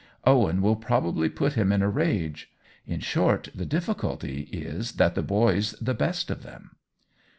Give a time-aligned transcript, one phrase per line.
[0.25, 2.49] Owen will probably put him in a rage.
[2.87, 6.71] In short, the difficulty is that the boy's the best of them."